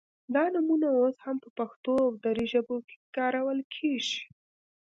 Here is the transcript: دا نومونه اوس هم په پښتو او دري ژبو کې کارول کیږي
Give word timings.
دا 0.35 0.43
نومونه 0.53 0.87
اوس 0.99 1.15
هم 1.25 1.37
په 1.43 1.49
پښتو 1.57 1.93
او 2.05 2.09
دري 2.25 2.45
ژبو 2.53 2.75
کې 2.87 2.95
کارول 3.15 3.59
کیږي 3.75 4.21